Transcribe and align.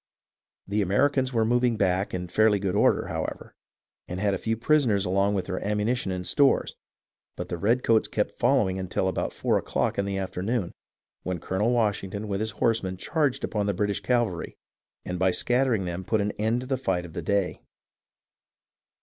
The 0.67 0.81
Americans 0.81 1.31
were 1.31 1.45
moving 1.45 1.77
back 1.77 2.11
in 2.11 2.27
fairly 2.27 2.57
good 2.57 2.73
order, 2.73 3.05
however, 3.05 3.53
and 4.07 4.19
had 4.19 4.33
a 4.33 4.39
few 4.39 4.57
prisoners 4.57 5.05
along 5.05 5.35
with 5.35 5.45
their 5.45 5.59
ammu 5.59 5.85
nition 5.85 6.11
and 6.11 6.25
stores, 6.25 6.75
but 7.35 7.49
the 7.49 7.57
redcoats 7.59 8.07
kept 8.07 8.31
following 8.39 8.79
until 8.79 9.07
about 9.07 9.31
four 9.31 9.59
o'clock 9.59 9.99
in 9.99 10.05
the 10.05 10.17
afternoon, 10.17 10.71
when 11.21 11.39
Colonel 11.39 11.69
Wash 11.71 12.01
ington 12.01 12.25
with 12.25 12.39
his 12.39 12.49
horsemen 12.57 12.97
charged 12.97 13.43
upon 13.43 13.67
the 13.67 13.75
British 13.75 14.01
cav 14.01 14.25
alry, 14.25 14.55
and 15.05 15.19
by 15.19 15.29
scattering 15.29 15.85
them 15.85 16.03
put 16.03 16.19
an 16.19 16.31
end 16.31 16.61
to 16.61 16.65
the 16.65 16.77
fight 16.77 17.05
of 17.05 17.13
the 17.13 17.21
day. 17.21 17.61